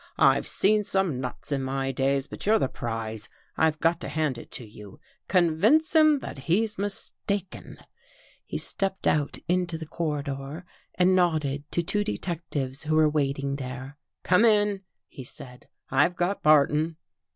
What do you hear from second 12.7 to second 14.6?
who were waiting there." Come